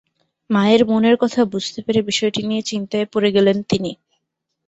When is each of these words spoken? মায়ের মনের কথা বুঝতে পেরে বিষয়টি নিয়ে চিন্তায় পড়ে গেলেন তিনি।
মায়ের 0.49 0.81
মনের 0.89 1.15
কথা 1.17 1.41
বুঝতে 1.53 1.79
পেরে 1.85 1.99
বিষয়টি 2.03 2.41
নিয়ে 2.43 2.63
চিন্তায় 2.71 3.07
পড়ে 3.13 3.29
গেলেন 3.31 3.57
তিনি। 3.69 3.91